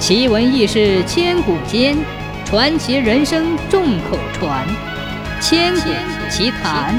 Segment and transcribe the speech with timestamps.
[0.00, 1.94] 奇闻异事千古间，
[2.46, 4.66] 传奇人生众口传。
[5.42, 5.90] 千古
[6.30, 6.98] 奇谈。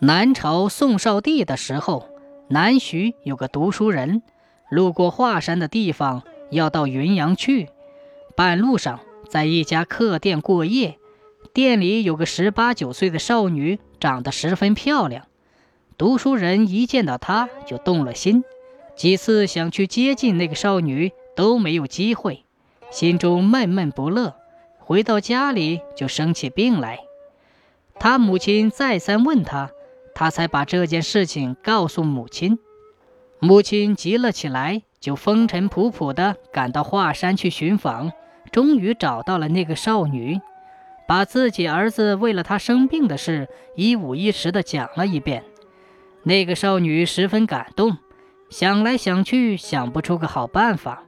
[0.00, 2.08] 南朝宋少帝的时候，
[2.48, 4.20] 南徐有个读书人，
[4.68, 7.68] 路过华山的地方，要到云阳去。
[8.34, 10.98] 半路上，在一家客店过夜，
[11.54, 15.26] 店里有个十八九岁的少女，长得十分漂亮。
[15.96, 18.42] 读书人一见到她，就动了心。
[18.96, 22.44] 几次想去接近那个少女都没有机会，
[22.90, 24.34] 心中闷闷不乐。
[24.78, 27.00] 回到家里就生起病来。
[27.98, 29.70] 他母亲再三问他，
[30.14, 32.58] 他才把这件事情告诉母亲。
[33.38, 38.12] 母亲急了起来，就风尘仆仆地赶到华山去寻访，
[38.50, 40.40] 终于找到了那个少女，
[41.06, 45.44] 把自己儿子为了他生病的事一五一十地讲了一遍。
[46.22, 47.98] 那个少女十分感动。
[48.48, 51.02] 想来想去，想不出个好办法，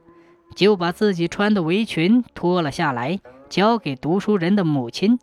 [0.55, 3.19] 就把自己穿的围裙脱了下来，
[3.49, 5.19] 交给读书人的母亲，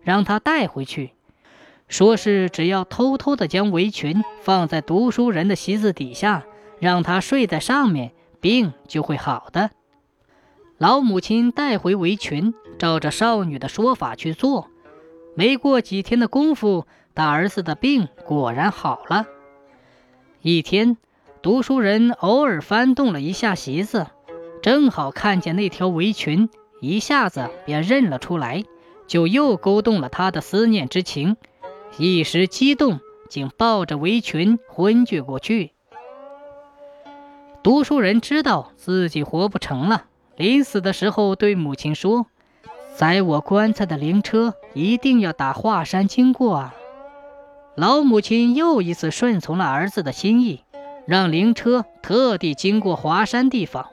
[0.00, 1.12] 让他带回去，
[1.86, 6.44] 说是只要偷偷的将围裙放在读书人的席子底下，
[6.80, 9.70] 让他睡在上面，病就会好的。
[10.78, 14.70] 老母亲带回围裙，照着少女的说法去做，
[15.34, 19.26] 没过几天的功夫，大儿子的病果然好了。
[20.40, 20.96] 一天。
[21.40, 24.08] 读书人偶尔翻动了一下席子，
[24.60, 26.50] 正好看见那条围裙，
[26.80, 28.64] 一下子便认了出来，
[29.06, 31.36] 就又勾动了他的思念之情，
[31.96, 35.72] 一时激动，竟抱着围裙昏厥过去。
[37.62, 42.26] 读书人知道自己活不成了，临死的时候对母亲说
[42.96, 46.74] ：“载我棺材的灵车一定要打华山经过啊！”
[47.76, 50.64] 老母亲又一次顺从了儿子的心意。
[51.08, 53.88] 让灵车特地经过华山地方，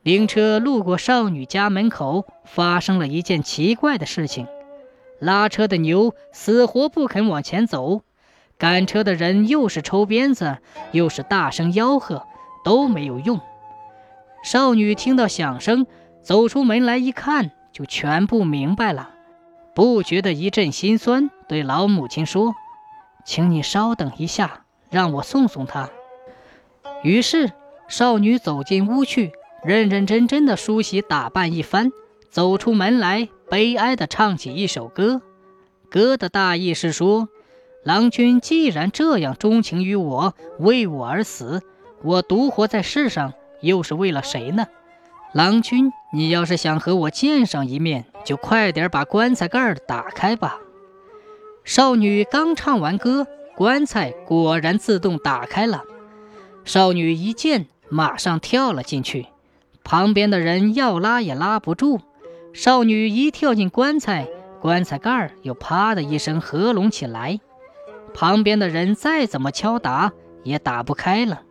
[0.00, 4.46] 灵车路过少女家门口，发生了一件奇怪的事情：
[5.20, 8.00] 拉车的牛死活不肯往前走，
[8.56, 10.56] 赶车的人又是抽鞭子，
[10.92, 12.26] 又是大声吆喝，
[12.64, 13.38] 都没有用。
[14.42, 15.86] 少女听到响声，
[16.22, 19.10] 走出门来一看，就全部明白了，
[19.74, 22.54] 不觉得一阵心酸，对老母亲说
[23.22, 25.90] ：“请你稍等一下，让我送送她。”
[27.02, 27.50] 于是，
[27.88, 29.32] 少女走进屋去，
[29.64, 31.90] 认认真真的梳洗打扮一番，
[32.30, 35.20] 走出门来，悲哀的唱起一首歌。
[35.90, 37.28] 歌的大意是说：
[37.84, 41.60] 郎君既然这样钟情于我，为我而死，
[42.02, 44.66] 我独活在世上又是为了谁呢？
[45.34, 50.60] 郎君，你要是想和我见上一面，就快点把棺材盖打开吧。
[51.64, 53.26] 少女刚唱完歌，
[53.56, 55.82] 棺材果然自动打开了。
[56.64, 59.26] 少女一见，马上跳了进去，
[59.82, 62.00] 旁边的人要拉也拉不住。
[62.52, 64.28] 少女一跳进棺材，
[64.60, 67.40] 棺材盖又啪的一声合拢起来，
[68.14, 70.12] 旁边的人再怎么敲打
[70.44, 71.42] 也打不开了。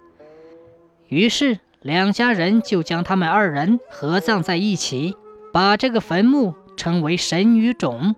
[1.08, 5.16] 于是两家人就将他们二人合葬在一起，
[5.52, 8.16] 把这个坟墓称为神女冢。